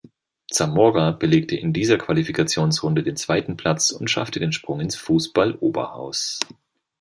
Zamora 0.49 1.11
belegte 1.11 1.55
in 1.55 1.73
dieser 1.73 1.99
Qualifikationsrunde 1.99 3.03
den 3.03 3.17
zweiten 3.17 3.55
Platz 3.55 3.91
und 3.91 4.09
schaffte 4.09 4.39
den 4.39 4.51
Sprung 4.51 4.79
ins 4.79 4.95
Fußballoberhaus. 4.95 6.39